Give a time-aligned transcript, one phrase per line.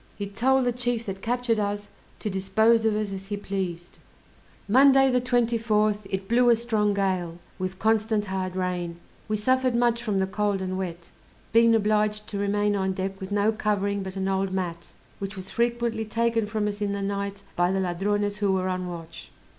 [0.15, 3.99] He told the chief that captured us, to dispose of us as he pleased.
[4.67, 10.01] Monday, the 24th, it blew a strong gale, with constant hard rain; we suffered much
[10.01, 11.11] from the cold and wet,
[11.53, 14.87] being obliged to remain on deck with no covering but an old mat,
[15.19, 18.87] which was frequently taken from us in the night by the Ladrones who were on
[18.89, 19.29] watch.